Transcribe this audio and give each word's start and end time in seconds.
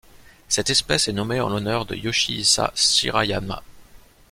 Cette 0.49 0.71
espèce 0.71 1.07
est 1.09 1.13
nommée 1.13 1.39
en 1.41 1.47
l'honneur 1.49 1.85
de 1.85 1.95
Yoshihisa 1.95 2.71
Shirayama. 2.75 3.61